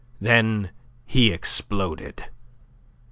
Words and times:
Then 0.19 0.71
he 1.05 1.29
exploded. 1.31 2.31